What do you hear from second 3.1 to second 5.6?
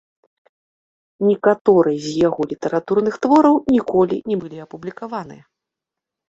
твораў ніколі не былі апублікаваныя.